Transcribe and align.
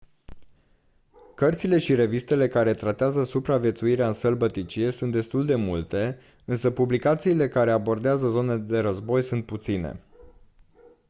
cărțile 1.35 1.79
și 1.79 1.95
revistele 1.95 2.47
care 2.47 2.73
tratează 2.73 3.23
supraviețuirea 3.23 4.07
în 4.07 4.13
sălbăticie 4.13 4.91
sunt 4.91 5.11
destul 5.11 5.45
de 5.45 5.55
multe 5.55 6.19
însă 6.45 6.71
publicațiile 6.71 7.49
care 7.49 7.71
abordează 7.71 8.29
zone 8.29 8.57
de 8.57 8.79
război 8.79 9.21
sunt 9.23 9.45
puține 9.45 9.99